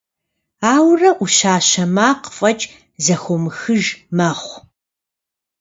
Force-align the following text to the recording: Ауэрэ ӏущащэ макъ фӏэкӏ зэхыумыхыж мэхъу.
Ауэрэ 0.73 1.09
ӏущащэ 1.17 1.85
макъ 1.95 2.25
фӏэкӏ 2.35 2.65
зэхыумыхыж 3.03 3.83
мэхъу. 4.15 4.59